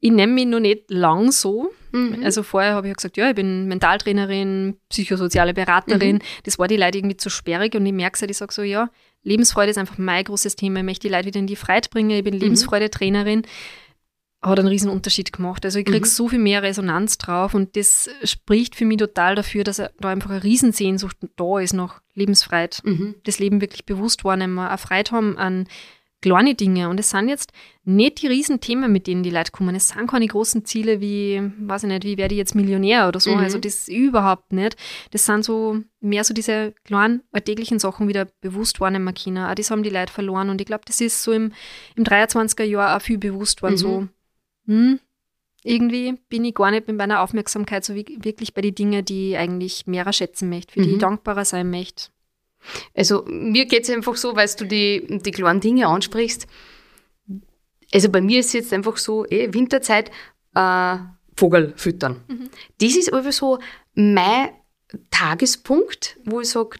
Ich 0.00 0.10
nenne 0.10 0.32
mich 0.32 0.46
noch 0.46 0.60
nicht 0.60 0.90
lang 0.90 1.32
so. 1.32 1.70
Mhm. 1.92 2.22
Also 2.22 2.42
vorher 2.42 2.74
habe 2.74 2.86
ich 2.86 2.90
ja 2.90 2.94
gesagt, 2.94 3.16
ja, 3.16 3.30
ich 3.30 3.34
bin 3.34 3.66
Mentaltrainerin, 3.68 4.76
psychosoziale 4.90 5.54
Beraterin. 5.54 6.20
Das 6.42 6.58
war 6.58 6.68
die 6.68 6.76
Leute 6.76 6.98
irgendwie 6.98 7.16
zu 7.16 7.30
sperrig 7.30 7.74
und 7.74 7.86
ich 7.86 7.92
merke 7.92 8.16
es, 8.16 8.30
ich 8.30 8.36
sage 8.36 8.52
so, 8.52 8.62
ja, 8.62 8.90
Lebensfreude 9.22 9.70
ist 9.70 9.78
einfach 9.78 9.96
mein 9.96 10.24
großes 10.24 10.56
Thema. 10.56 10.80
Ich 10.80 10.84
möchte 10.84 11.08
die 11.08 11.14
Leute 11.14 11.26
wieder 11.26 11.40
in 11.40 11.46
die 11.46 11.56
Freiheit 11.56 11.88
bringen. 11.88 12.10
Ich 12.10 12.22
bin 12.22 12.34
Lebensfreude-Trainerin. 12.34 13.42
Hat 14.50 14.58
einen 14.58 14.68
riesen 14.68 14.90
Unterschied 14.90 15.32
gemacht. 15.32 15.64
Also 15.64 15.78
ich 15.78 15.84
kriege 15.86 16.00
Mhm. 16.06 16.10
so 16.10 16.28
viel 16.28 16.38
mehr 16.38 16.62
Resonanz 16.62 17.18
drauf 17.18 17.54
und 17.54 17.76
das 17.76 18.08
spricht 18.22 18.76
für 18.76 18.84
mich 18.84 18.98
total 18.98 19.34
dafür, 19.34 19.64
dass 19.64 19.76
da 19.76 20.08
einfach 20.08 20.30
eine 20.30 20.44
Riesensehnsucht 20.44 21.16
da 21.36 21.58
ist 21.58 21.72
nach 21.72 22.00
Lebensfreiheit. 22.14 22.80
Mhm. 22.84 23.14
Das 23.24 23.38
Leben 23.38 23.60
wirklich 23.60 23.86
bewusst 23.86 24.24
wahrnehmen, 24.24 24.58
eine 24.58 24.78
Freude 24.78 25.10
haben 25.12 25.38
an 25.38 25.66
kleine 26.20 26.54
Dinge. 26.54 26.88
Und 26.88 26.98
es 26.98 27.10
sind 27.10 27.28
jetzt 27.28 27.52
nicht 27.84 28.22
die 28.22 28.28
Riesenthemen, 28.28 28.90
mit 28.90 29.06
denen 29.06 29.22
die 29.22 29.30
Leute 29.30 29.52
kommen. 29.52 29.74
Es 29.74 29.88
sind 29.88 30.06
keine 30.10 30.26
großen 30.26 30.64
Ziele 30.64 31.02
wie, 31.02 31.42
weiß 31.58 31.82
ich 31.82 31.88
nicht, 31.90 32.04
wie 32.04 32.16
werde 32.16 32.34
ich 32.34 32.38
jetzt 32.38 32.54
Millionär 32.54 33.08
oder 33.08 33.20
so. 33.20 33.32
Mhm. 33.32 33.40
Also 33.40 33.58
das 33.58 33.88
überhaupt 33.88 34.50
nicht. 34.50 34.76
Das 35.10 35.26
sind 35.26 35.44
so 35.44 35.80
mehr 36.00 36.24
so 36.24 36.32
diese 36.32 36.72
kleinen 36.84 37.20
alltäglichen 37.30 37.78
Sachen 37.78 38.08
wieder 38.08 38.26
bewusst 38.40 38.80
wahrnehmen 38.80 39.12
können. 39.14 39.36
Auch 39.44 39.54
das 39.54 39.70
haben 39.70 39.82
die 39.82 39.90
Leute 39.90 40.12
verloren. 40.12 40.48
Und 40.48 40.62
ich 40.62 40.66
glaube, 40.66 40.84
das 40.86 41.02
ist 41.02 41.22
so 41.22 41.32
im, 41.32 41.52
im 41.94 42.04
23er 42.04 42.64
Jahr 42.64 42.96
auch 42.96 43.02
viel 43.02 43.18
bewusst 43.18 43.60
worden. 43.60 43.74
Mhm. 43.74 43.78
So, 43.78 44.08
hm, 44.66 44.98
irgendwie 45.62 46.14
bin 46.28 46.44
ich 46.44 46.54
gar 46.54 46.70
nicht 46.70 46.86
mit 46.86 46.96
meiner 46.96 47.22
Aufmerksamkeit 47.22 47.84
so 47.84 47.94
wie, 47.94 48.04
wirklich 48.20 48.52
bei 48.54 48.60
den 48.60 48.74
Dingen, 48.74 49.04
die 49.04 49.30
ich 49.30 49.38
eigentlich 49.38 49.86
mehr 49.86 50.12
schätzen 50.12 50.48
möchte, 50.50 50.72
für 50.74 50.80
die 50.82 50.88
Mhm. 50.88 50.94
ich 50.94 51.00
dankbarer 51.00 51.44
sein 51.44 51.70
möchte. 51.70 52.10
Also 52.94 53.24
mir 53.26 53.66
geht 53.66 53.84
es 53.84 53.90
einfach 53.90 54.16
so, 54.16 54.36
weil 54.36 54.48
du 54.58 54.64
die, 54.66 55.20
die 55.24 55.30
kleinen 55.30 55.60
Dinge 55.60 55.86
ansprichst. 55.86 56.46
Also 57.92 58.08
bei 58.08 58.20
mir 58.20 58.40
ist 58.40 58.46
es 58.48 58.52
jetzt 58.54 58.72
einfach 58.72 58.96
so, 58.96 59.26
eh, 59.26 59.52
Winterzeit, 59.52 60.10
äh, 60.54 60.96
Vogel 61.36 61.72
füttern. 61.76 62.22
Mhm. 62.28 62.48
Das 62.80 62.96
ist 62.96 63.12
aber 63.12 63.32
so 63.32 63.58
mein 63.94 64.50
Tagespunkt, 65.10 66.18
wo 66.24 66.40
ich 66.40 66.48
sage, 66.50 66.78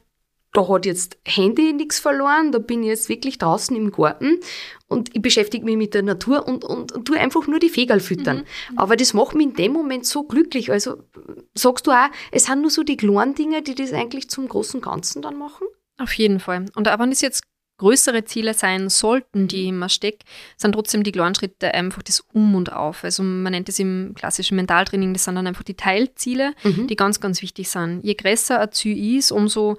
da 0.55 0.67
hat 0.69 0.87
jetzt 0.87 1.19
Handy 1.27 1.73
nichts 1.73 1.99
verloren, 1.99 2.53
da 2.53 2.59
bin 2.61 2.83
ich 2.83 2.89
jetzt 2.89 3.09
wirklich 3.09 3.37
draußen 3.39 3.77
im 3.77 3.91
Garten 3.91 4.39
und 4.89 5.15
ich 5.15 5.21
beschäftige 5.21 5.65
mich 5.65 5.77
mit 5.77 5.93
der 5.95 6.03
Natur 6.03 6.47
und, 6.47 6.65
und, 6.65 6.93
und 6.93 7.05
tue 7.07 7.19
einfach 7.19 7.47
nur 7.47 7.59
die 7.59 7.69
Vögel 7.69 8.01
füttern. 8.01 8.45
Aber 8.77 8.97
das 8.97 9.13
macht 9.15 9.35
mich 9.35 9.49
in 9.49 9.55
dem 9.55 9.73
Moment 9.73 10.07
so 10.07 10.23
glücklich. 10.23 10.71
Also 10.71 11.03
sagst 11.55 11.87
du 11.87 11.91
auch, 11.91 12.09
es 12.31 12.45
sind 12.45 12.63
nur 12.63 12.71
so 12.71 12.85
die 12.85 12.97
kleinen 12.97 13.35
Dinge, 13.35 13.63
die 13.63 13.75
das 13.75 13.93
eigentlich 13.93 14.31
zum 14.31 14.49
großen 14.49 14.81
Ganzen 14.81 15.21
dann 15.23 15.37
machen? 15.37 15.67
Auf 15.99 16.13
jeden 16.15 16.39
Fall. 16.41 16.67
Und 16.77 16.89
auch 16.89 16.99
wenn 17.01 17.11
es 17.13 17.21
jetzt 17.21 17.43
größere 17.79 18.25
Ziele 18.25 18.55
sein 18.55 18.89
sollten, 18.89 19.49
die 19.49 19.63
ich 19.63 19.69
immer 19.71 19.89
stecke, 19.89 20.19
sind 20.57 20.73
trotzdem 20.73 21.03
die 21.03 21.11
kleinen 21.11 21.35
Schritte 21.35 21.75
einfach 21.75 22.03
das 22.05 22.21
Um 22.33 22.55
und 22.55 22.73
Auf. 22.73 23.03
Also 23.03 23.25
man 23.25 23.51
nennt 23.51 23.69
es 23.69 23.81
im 23.81 24.13
klassischen 24.15 24.55
Mentaltraining, 24.55 25.13
das 25.13 25.25
sind 25.25 25.35
dann 25.35 25.49
einfach 25.49 25.65
die 25.65 25.75
Teilziele, 25.75 26.55
Mhm. 26.63 26.87
die 26.87 26.95
ganz, 26.95 27.19
ganz 27.19 27.43
wichtig 27.43 27.69
sind. 27.69 28.03
Je 28.05 28.15
größer 28.15 28.61
ein 28.61 28.71
Ziel 28.71 29.19
ist, 29.19 29.33
umso 29.33 29.77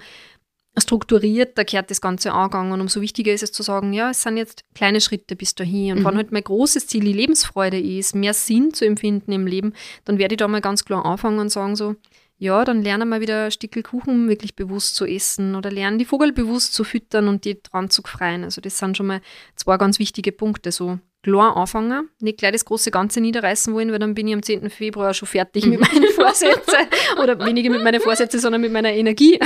strukturiert, 0.78 1.56
da 1.58 1.64
kehrt 1.64 1.90
das 1.90 2.00
Ganze 2.00 2.32
angegangen 2.32 2.72
und 2.72 2.80
umso 2.80 3.00
wichtiger 3.00 3.32
ist 3.32 3.42
es 3.42 3.52
zu 3.52 3.62
sagen, 3.62 3.92
ja, 3.92 4.10
es 4.10 4.22
sind 4.22 4.36
jetzt 4.36 4.64
kleine 4.74 5.00
Schritte 5.00 5.36
bis 5.36 5.54
dahin. 5.54 5.92
Und 5.92 6.00
Mhm. 6.00 6.06
wenn 6.06 6.16
halt 6.16 6.32
mein 6.32 6.44
großes 6.44 6.86
Ziel 6.86 7.04
die 7.04 7.12
Lebensfreude 7.12 7.80
ist, 7.80 8.14
mehr 8.14 8.34
Sinn 8.34 8.72
zu 8.74 8.84
empfinden 8.84 9.32
im 9.32 9.46
Leben, 9.46 9.72
dann 10.04 10.18
werde 10.18 10.34
ich 10.34 10.38
da 10.38 10.48
mal 10.48 10.60
ganz 10.60 10.84
klar 10.84 11.04
anfangen 11.04 11.38
und 11.38 11.48
sagen 11.50 11.76
so, 11.76 11.96
ja, 12.38 12.64
dann 12.66 12.82
lernen 12.82 13.08
wir 13.08 13.22
wieder 13.22 13.46
ein 13.46 13.50
Stückel 13.50 13.82
Kuchen 13.82 14.28
wirklich 14.28 14.54
bewusst 14.56 14.94
zu 14.94 15.06
essen 15.06 15.54
oder 15.54 15.70
lernen 15.70 15.98
die 15.98 16.04
Vogel 16.04 16.32
bewusst 16.32 16.74
zu 16.74 16.84
füttern 16.84 17.28
und 17.28 17.46
die 17.46 17.62
dran 17.62 17.88
zu 17.88 18.02
freien. 18.02 18.44
Also 18.44 18.60
das 18.60 18.76
sind 18.76 18.96
schon 18.96 19.06
mal 19.06 19.22
zwei 19.54 19.78
ganz 19.78 19.98
wichtige 19.98 20.32
Punkte. 20.32 20.70
So 20.70 20.98
klar 21.26 21.56
anfangen, 21.56 22.08
nicht 22.20 22.38
gleich 22.38 22.52
das 22.52 22.64
große 22.64 22.92
Ganze 22.92 23.20
niederreißen 23.20 23.74
wollen, 23.74 23.90
weil 23.90 23.98
dann 23.98 24.14
bin 24.14 24.28
ich 24.28 24.34
am 24.34 24.44
10. 24.44 24.70
Februar 24.70 25.12
schon 25.12 25.26
fertig 25.26 25.66
mit 25.66 25.80
meinen 25.80 26.08
Vorsätzen. 26.12 26.86
Oder 27.20 27.44
weniger 27.44 27.68
mit 27.70 27.82
meinen 27.82 28.00
Vorsätzen, 28.00 28.38
sondern 28.38 28.60
mit 28.60 28.72
meiner 28.72 28.92
Energie. 28.92 29.40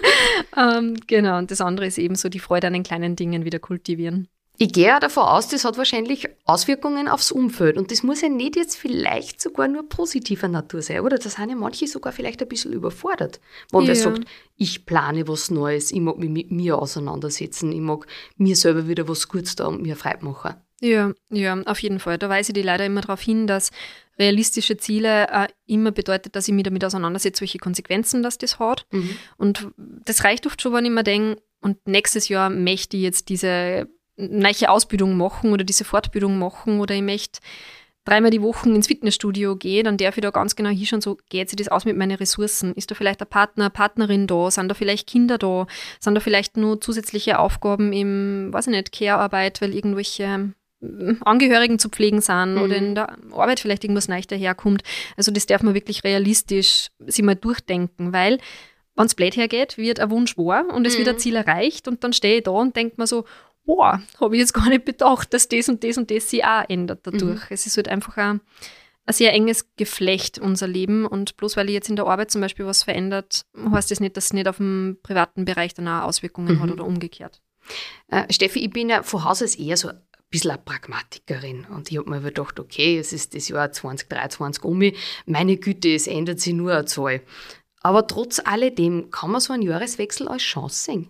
ähm, 0.56 0.94
genau, 1.06 1.38
und 1.38 1.50
das 1.50 1.62
andere 1.62 1.86
ist 1.86 1.96
eben 1.96 2.16
so 2.16 2.28
die 2.28 2.38
Freude 2.38 2.66
an 2.66 2.74
den 2.74 2.82
kleinen 2.82 3.16
Dingen 3.16 3.46
wieder 3.46 3.58
kultivieren. 3.58 4.28
Ich 4.58 4.74
gehe 4.74 4.88
ja 4.88 5.00
davon 5.00 5.22
aus, 5.22 5.48
das 5.48 5.64
hat 5.64 5.78
wahrscheinlich 5.78 6.28
Auswirkungen 6.44 7.08
aufs 7.08 7.32
Umfeld. 7.32 7.78
Und 7.78 7.90
das 7.90 8.02
muss 8.02 8.20
ja 8.20 8.28
nicht 8.28 8.54
jetzt 8.54 8.76
vielleicht 8.76 9.40
sogar 9.40 9.68
nur 9.68 9.88
positiver 9.88 10.48
Natur 10.48 10.82
sein, 10.82 11.00
oder? 11.00 11.16
Da 11.16 11.30
sind 11.30 11.48
ja 11.48 11.56
manche 11.56 11.86
sogar 11.86 12.12
vielleicht 12.12 12.42
ein 12.42 12.48
bisschen 12.48 12.74
überfordert. 12.74 13.40
Wenn 13.70 13.80
ja. 13.82 13.88
wer 13.88 13.96
sagt, 13.96 14.24
ich 14.56 14.84
plane 14.84 15.26
was 15.26 15.50
Neues, 15.50 15.90
ich 15.92 16.00
mag 16.00 16.18
mich 16.18 16.28
mit 16.28 16.50
mir 16.50 16.78
auseinandersetzen, 16.78 17.72
ich 17.72 17.80
mag 17.80 18.06
mir 18.36 18.54
selber 18.54 18.86
wieder 18.86 19.08
was 19.08 19.28
Gutes 19.28 19.56
da 19.56 19.66
und 19.66 19.80
mir 19.80 19.96
Freude 19.96 20.26
machen. 20.26 20.54
Ja, 20.82 21.12
ja, 21.30 21.62
auf 21.62 21.78
jeden 21.78 22.00
Fall. 22.00 22.18
Da 22.18 22.28
weise 22.28 22.50
ich 22.50 22.54
die 22.54 22.62
leider 22.62 22.84
immer 22.84 23.02
darauf 23.02 23.20
hin, 23.20 23.46
dass 23.46 23.70
realistische 24.18 24.76
Ziele 24.76 25.28
äh, 25.28 25.48
immer 25.66 25.92
bedeutet, 25.92 26.34
dass 26.34 26.48
ich 26.48 26.54
mich 26.54 26.64
damit 26.64 26.84
auseinandersetze, 26.84 27.40
welche 27.40 27.58
Konsequenzen 27.58 28.22
das 28.22 28.36
das 28.36 28.58
hat. 28.58 28.84
Mhm. 28.90 29.16
Und 29.38 29.68
das 29.76 30.24
reicht 30.24 30.44
oft 30.44 30.60
schon, 30.60 30.72
wenn 30.72 30.84
ich 30.84 30.90
mir 30.90 31.04
denke, 31.04 31.40
und 31.60 31.78
nächstes 31.86 32.28
Jahr 32.28 32.50
möchte 32.50 32.96
ich 32.96 33.04
jetzt 33.04 33.28
diese 33.28 33.88
neue 34.16 34.68
Ausbildung 34.68 35.16
machen 35.16 35.52
oder 35.52 35.62
diese 35.62 35.84
Fortbildung 35.84 36.36
machen 36.36 36.80
oder 36.80 36.96
ich 36.96 37.02
möchte 37.02 37.38
dreimal 38.04 38.32
die 38.32 38.42
Woche 38.42 38.68
ins 38.68 38.88
Fitnessstudio 38.88 39.54
gehen, 39.54 39.84
dann 39.84 39.96
darf 39.96 40.16
ich 40.16 40.22
da 40.22 40.30
ganz 40.30 40.56
genau 40.56 40.70
hinschauen, 40.70 41.00
so 41.00 41.16
geht 41.30 41.48
sich 41.48 41.56
das 41.56 41.68
aus 41.68 41.84
mit 41.84 41.96
meinen 41.96 42.16
Ressourcen? 42.16 42.72
Ist 42.74 42.90
da 42.90 42.96
vielleicht 42.96 43.22
ein 43.22 43.28
Partner, 43.28 43.70
Partnerin 43.70 44.26
da? 44.26 44.50
Sind 44.50 44.68
da 44.68 44.74
vielleicht 44.74 45.08
Kinder 45.08 45.38
da? 45.38 45.68
Sind 46.00 46.16
da 46.16 46.20
vielleicht 46.20 46.56
nur 46.56 46.80
zusätzliche 46.80 47.38
Aufgaben 47.38 47.92
im, 47.92 48.52
weiß 48.52 48.66
ich 48.66 48.72
nicht, 48.72 48.90
Care-Arbeit, 48.90 49.62
weil 49.62 49.72
irgendwelche 49.72 50.52
Angehörigen 51.20 51.78
zu 51.78 51.88
pflegen 51.88 52.20
sind 52.20 52.54
mhm. 52.54 52.62
oder 52.62 52.76
in 52.76 52.94
der 52.94 53.16
Arbeit 53.32 53.60
vielleicht 53.60 53.84
irgendwas 53.84 54.08
Neues 54.08 54.26
daherkommt. 54.26 54.82
Also 55.16 55.30
das 55.30 55.46
darf 55.46 55.62
man 55.62 55.74
wirklich 55.74 56.04
realistisch 56.04 56.88
sich 57.06 57.24
mal 57.24 57.36
durchdenken, 57.36 58.12
weil 58.12 58.38
wenn 58.96 59.06
es 59.06 59.14
blöd 59.14 59.36
hergeht, 59.36 59.78
wird 59.78 60.00
ein 60.00 60.10
Wunsch 60.10 60.36
wahr 60.36 60.66
und 60.72 60.86
es 60.86 60.94
mhm. 60.94 60.98
wird 60.98 61.08
ein 61.08 61.14
mhm. 61.14 61.20
Ziel 61.20 61.36
erreicht 61.36 61.88
und 61.88 62.04
dann 62.04 62.12
stehe 62.12 62.38
ich 62.38 62.42
da 62.42 62.50
und 62.50 62.76
denke 62.76 62.96
mir 62.98 63.06
so, 63.06 63.24
boah, 63.64 64.02
habe 64.20 64.34
ich 64.34 64.40
jetzt 64.40 64.54
gar 64.54 64.68
nicht 64.68 64.84
bedacht, 64.84 65.32
dass 65.32 65.48
das 65.48 65.68
und 65.68 65.84
das 65.84 65.96
und 65.98 66.10
das 66.10 66.30
sich 66.30 66.44
auch 66.44 66.68
ändert 66.68 67.00
dadurch. 67.06 67.40
Mhm. 67.40 67.46
Es 67.50 67.66
ist 67.66 67.76
halt 67.76 67.88
einfach 67.88 68.16
ein, 68.16 68.40
ein 69.06 69.14
sehr 69.14 69.32
enges 69.32 69.74
Geflecht, 69.76 70.38
unser 70.38 70.66
Leben. 70.66 71.06
Und 71.06 71.36
bloß 71.36 71.56
weil 71.56 71.68
ich 71.68 71.74
jetzt 71.74 71.88
in 71.88 71.96
der 71.96 72.06
Arbeit 72.06 72.30
zum 72.30 72.40
Beispiel 72.40 72.66
was 72.66 72.82
verändert, 72.82 73.46
heißt 73.56 73.90
das 73.90 74.00
nicht, 74.00 74.16
dass 74.16 74.26
es 74.26 74.32
nicht 74.32 74.48
auf 74.48 74.56
dem 74.56 74.98
privaten 75.02 75.44
Bereich 75.44 75.74
dann 75.74 75.88
auch 75.88 76.02
Auswirkungen 76.02 76.56
mhm. 76.56 76.62
hat 76.62 76.70
oder 76.70 76.84
umgekehrt. 76.84 77.40
Äh, 78.08 78.30
Steffi, 78.32 78.58
ich 78.58 78.70
bin 78.70 78.88
ja 78.88 79.02
von 79.02 79.24
Haus 79.24 79.42
aus 79.42 79.54
eher 79.54 79.76
so 79.76 79.90
bisschen 80.32 80.50
eine 80.50 80.60
Pragmatikerin. 80.64 81.66
Und 81.66 81.92
ich 81.92 81.98
habe 81.98 82.10
mir 82.10 82.20
gedacht, 82.20 82.58
okay, 82.58 82.98
es 82.98 83.12
ist 83.12 83.36
das 83.36 83.48
Jahr 83.48 83.70
2023 83.70 84.64
um 84.64 84.78
mich. 84.78 84.98
Meine 85.26 85.56
Güte, 85.56 85.94
es 85.94 86.08
ändert 86.08 86.40
sich 86.40 86.54
nur 86.54 86.72
eine 86.72 86.86
Zahl. 86.86 87.22
Aber 87.82 88.06
trotz 88.08 88.40
alledem 88.44 89.10
kann 89.10 89.30
man 89.30 89.40
so 89.40 89.52
einen 89.52 89.62
Jahreswechsel 89.62 90.26
als 90.26 90.42
Chance 90.42 90.84
sehen. 90.84 91.08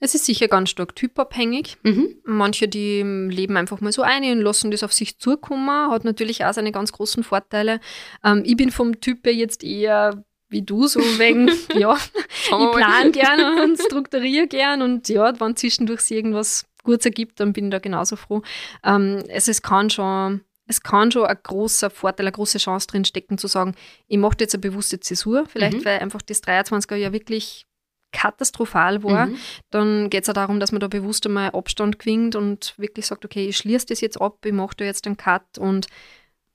Es 0.00 0.14
ist 0.14 0.26
sicher 0.26 0.48
ganz 0.48 0.70
stark 0.70 0.94
typabhängig. 0.94 1.78
Mhm. 1.82 2.16
Manche, 2.24 2.68
die 2.68 3.02
leben 3.02 3.56
einfach 3.56 3.80
mal 3.80 3.92
so 3.92 4.02
ein 4.02 4.24
und 4.24 4.40
lassen 4.42 4.70
das 4.70 4.82
auf 4.82 4.92
sich 4.92 5.18
zukommen, 5.18 5.90
hat 5.90 6.04
natürlich 6.04 6.44
auch 6.44 6.52
seine 6.52 6.72
ganz 6.72 6.92
großen 6.92 7.24
Vorteile. 7.24 7.80
Ähm, 8.22 8.42
ich 8.44 8.56
bin 8.56 8.70
vom 8.70 9.00
Typ 9.00 9.26
jetzt 9.26 9.64
eher 9.64 10.24
wie 10.50 10.62
du, 10.62 10.86
so 10.86 11.00
wegen, 11.00 11.48
ja, 11.74 11.96
ich 11.96 12.48
plane 12.48 13.12
gern 13.12 13.60
und 13.60 13.80
strukturiere 13.80 14.46
gern 14.46 14.82
und 14.82 15.08
ja, 15.08 15.38
wenn 15.40 15.56
zwischendurch 15.56 16.02
sich 16.02 16.18
irgendwas 16.18 16.66
Gutes 16.84 17.06
ergibt, 17.06 17.40
dann 17.40 17.52
bin 17.52 17.66
ich 17.66 17.70
da 17.72 17.78
genauso 17.80 18.16
froh. 18.16 18.42
Ähm, 18.84 19.22
also 19.32 19.50
es 19.50 19.62
kann 19.62 19.90
schon 19.90 20.42
es 20.66 20.82
kann 20.82 21.12
schon 21.12 21.26
ein 21.26 21.36
großer 21.42 21.90
Vorteil, 21.90 22.26
eine 22.26 22.32
große 22.32 22.58
Chance 22.58 22.86
drin 22.86 23.04
stecken, 23.04 23.36
zu 23.36 23.48
sagen, 23.48 23.74
ich 24.06 24.16
mache 24.16 24.36
jetzt 24.40 24.54
eine 24.54 24.62
bewusste 24.62 24.98
Zäsur, 24.98 25.44
vielleicht 25.46 25.78
mhm. 25.78 25.84
weil 25.84 25.98
einfach 25.98 26.22
das 26.22 26.42
23er 26.42 26.96
Jahr 26.96 27.12
wirklich 27.12 27.66
katastrophal 28.12 29.02
war, 29.02 29.26
mhm. 29.26 29.36
dann 29.70 30.08
geht 30.08 30.22
es 30.22 30.28
auch 30.28 30.34
darum, 30.34 30.60
dass 30.60 30.72
man 30.72 30.80
da 30.80 30.88
bewusst 30.88 31.26
einmal 31.26 31.50
Abstand 31.50 31.98
gewinnt 31.98 32.36
und 32.36 32.74
wirklich 32.78 33.06
sagt, 33.06 33.24
okay, 33.24 33.46
ich 33.48 33.56
schließe 33.56 33.86
das 33.86 34.00
jetzt 34.00 34.20
ab, 34.20 34.38
ich 34.46 34.52
mache 34.52 34.76
da 34.76 34.84
jetzt 34.84 35.06
einen 35.06 35.16
Cut 35.16 35.58
und 35.58 35.88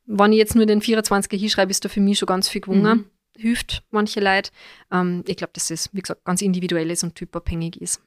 wenn 0.05 0.31
ich 0.31 0.39
jetzt 0.39 0.55
nur 0.55 0.65
den 0.65 0.81
24er 0.81 1.37
hinschreibe, 1.37 1.69
ist 1.69 1.85
da 1.85 1.89
für 1.89 2.01
mich 2.01 2.17
schon 2.17 2.25
ganz 2.25 2.49
viel 2.49 2.61
gewungen. 2.61 2.97
Mhm. 2.97 3.05
Hilft 3.37 3.83
manche 3.91 4.19
Leute. 4.19 4.49
Ähm, 4.91 5.23
ich 5.27 5.37
glaube, 5.37 5.53
dass 5.53 5.69
es, 5.69 5.93
wie 5.93 6.01
gesagt, 6.01 6.25
ganz 6.25 6.41
individuell 6.41 6.89
ist 6.89 7.03
und 7.03 7.13
typabhängig 7.13 7.79
ist. 7.79 8.01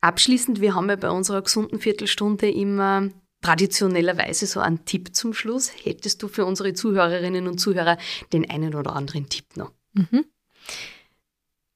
Abschließend, 0.00 0.60
wir 0.60 0.74
haben 0.74 0.88
ja 0.88 0.96
bei 0.96 1.10
unserer 1.10 1.42
gesunden 1.42 1.80
Viertelstunde 1.80 2.50
immer 2.50 3.08
traditionellerweise 3.42 4.46
so 4.46 4.60
einen 4.60 4.84
Tipp 4.84 5.14
zum 5.14 5.34
Schluss. 5.34 5.70
Hättest 5.84 6.22
du 6.22 6.28
für 6.28 6.44
unsere 6.44 6.72
Zuhörerinnen 6.72 7.46
und 7.46 7.58
Zuhörer 7.58 7.98
den 8.32 8.48
einen 8.50 8.74
oder 8.74 8.96
anderen 8.96 9.28
Tipp 9.28 9.56
noch? 9.56 9.72
Mhm 9.92 10.24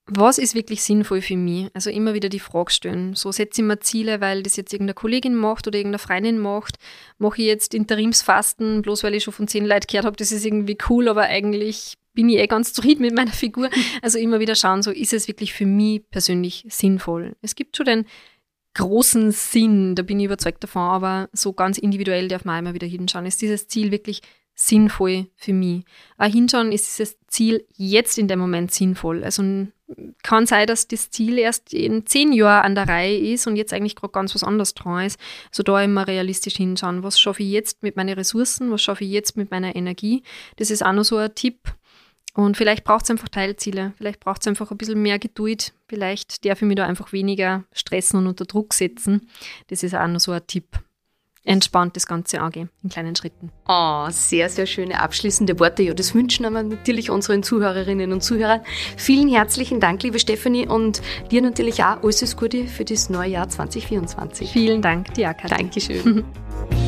was 0.07 0.39
ist 0.39 0.55
wirklich 0.55 0.83
sinnvoll 0.83 1.23
für 1.23 1.37
mich? 1.37 1.69
Also 1.75 1.91
immer 1.91 2.15
wieder 2.15 2.29
die 2.29 2.41
Frage 2.41 2.73
stellen. 2.73 3.15
So 3.15 3.31
setze 3.33 3.63
ich 3.63 3.67
mir 3.67 3.79
Ziele, 3.81 4.21
weil 4.21 4.43
das 4.43 4.57
jetzt 4.57 4.73
irgendeine 4.73 4.95
Kollegin 4.95 5.35
macht 5.35 5.67
oder 5.67 5.79
irgendeine 5.79 5.99
Freundin 5.99 6.39
macht. 6.39 6.77
Mache 7.19 7.41
ich 7.41 7.47
jetzt 7.47 7.75
Interimsfasten, 7.75 8.83
bloß 8.83 9.05
weil 9.05 9.15
ich 9.15 9.25
schon 9.25 9.35
von 9.35 9.49
zehn 9.49 9.65
Leuten 9.65 9.87
gehört 9.89 10.07
habe, 10.07 10.17
das 10.17 10.33
ist 10.33 10.45
irgendwie 10.45 10.77
cool, 10.89 11.09
aber 11.09 11.23
eigentlich 11.23 11.97
bin 12.15 12.29
ich 12.29 12.39
eh 12.39 12.47
ganz 12.47 12.73
zufrieden 12.73 13.03
mit 13.03 13.15
meiner 13.15 13.33
Figur. 13.33 13.71
Also 14.03 14.19
immer 14.19 14.41
wieder 14.41 14.55
schauen, 14.55 14.83
so 14.83 14.91
ist 14.91 15.13
es 15.13 15.29
wirklich 15.29 15.53
für 15.53 15.67
mich 15.67 16.03
persönlich 16.11 16.65
sinnvoll. 16.69 17.37
Es 17.41 17.55
gibt 17.55 17.77
schon 17.77 17.87
den 17.87 18.07
großen 18.75 19.33
Sinn, 19.33 19.95
da 19.95 20.03
bin 20.03 20.19
ich 20.19 20.27
überzeugt 20.27 20.63
davon, 20.63 20.83
aber 20.83 21.29
so 21.33 21.53
ganz 21.53 21.79
individuell 21.79 22.29
darf 22.29 22.45
man 22.45 22.59
immer 22.59 22.75
wieder 22.75 22.87
hinschauen. 22.87 23.27
Ist 23.27 23.43
dieses 23.43 23.69
Ziel 23.69 23.91
wirklich 23.91 24.23
sinnvoll 24.55 25.27
für 25.37 25.53
mich? 25.53 25.85
Auch 26.19 26.27
hinschauen, 26.27 26.73
ist 26.73 26.87
dieses 26.87 27.19
Ziel 27.27 27.65
jetzt 27.77 28.19
in 28.19 28.29
dem 28.29 28.39
Moment 28.39 28.73
sinnvoll? 28.73 29.25
Also 29.25 29.43
kann 30.23 30.47
sein, 30.47 30.67
dass 30.67 30.89
das 30.89 31.11
Ziel 31.11 31.39
erst 31.39 31.75
in 31.75 32.07
zehn 32.07 32.33
Jahren 32.33 32.65
an 32.65 32.75
der 32.75 32.89
Reihe 32.89 33.19
ist 33.19 33.47
und 33.47 33.57
jetzt 33.57 33.73
eigentlich 33.73 33.97
gerade 33.97 34.13
ganz 34.13 34.35
was 34.35 34.45
anderes 34.45 34.75
dran 34.75 35.07
ist. 35.07 35.19
Also 35.51 35.63
da 35.63 35.83
immer 35.83 36.07
realistisch 36.07 36.57
hinschauen, 36.57 37.03
was 37.03 37.21
schaffe 37.21 37.43
ich 37.43 37.51
jetzt 37.51 37.83
mit 37.83 37.97
meinen 37.97 38.15
Ressourcen, 38.15 38.71
was 38.71 38.83
schaffe 38.83 39.05
ich 39.05 39.11
jetzt 39.11 39.37
mit 39.37 39.51
meiner 39.51 39.77
Energie. 39.77 40.23
Das 40.57 40.71
ist 40.71 40.85
auch 40.85 40.93
noch 40.93 41.05
so 41.05 41.17
ein 41.17 41.35
Tipp. 41.35 41.75
Und 42.35 42.57
vielleicht 42.57 42.85
braucht 42.85 43.05
es 43.05 43.11
einfach 43.11 43.29
Teilziele, 43.29 43.93
vielleicht 43.99 44.21
braucht 44.21 44.41
es 44.41 44.49
einfach 44.49 44.71
ein 44.71 44.79
bisschen 44.79 45.03
mehr 45.03 45.19
Geduld, 45.19 45.75
vielleicht 45.87 46.45
darf 46.47 46.63
ich 46.63 46.69
mich 46.69 46.77
da 46.77 46.87
einfach 46.87 47.13
weniger 47.13 47.65
stressen 47.73 48.19
und 48.19 48.27
unter 48.27 48.47
Druck 48.47 48.73
setzen. 48.73 49.29
Das 49.67 49.83
ist 49.83 49.95
auch 49.95 50.07
noch 50.07 50.21
so 50.21 50.33
ein 50.33 50.47
Tipp 50.47 50.79
entspannt 51.45 51.97
das 51.97 52.07
Ganze 52.07 52.41
angehen, 52.41 52.71
in 52.83 52.91
kleinen 52.91 53.17
Schritten. 53.17 53.51
Oh, 53.69 54.07
sehr, 54.11 54.49
sehr 54.49 54.67
schöne 54.67 55.01
abschließende 55.01 55.59
Worte. 55.59 55.83
Ja, 55.83 55.95
das 55.95 56.15
wünschen 56.15 56.45
wir 56.45 56.51
natürlich 56.51 57.11
unseren 57.11 57.43
Zuhörerinnen 57.43 58.13
und 58.13 58.23
Zuhörern. 58.23 58.61
Vielen 58.97 59.29
herzlichen 59.29 59.81
Dank, 59.81 60.03
liebe 60.03 60.19
Stefanie, 60.19 60.67
und 60.67 61.03
dir 61.31 61.43
natürlich 61.43 61.83
auch 61.83 62.03
alles 62.03 62.37
Gute 62.37 62.67
für 62.67 62.85
das 62.85 63.11
neue 63.11 63.31
Jahr 63.31 63.49
2024. 63.49 64.51
Vielen 64.51 64.83
Dank, 64.83 65.15
dir 65.15 65.35
Dankeschön. 65.49 66.25